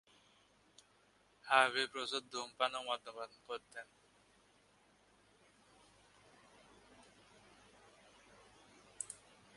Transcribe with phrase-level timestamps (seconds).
[1.45, 3.85] Harvey প্রচুর ধূমপান ও মদ্যপান করতেন।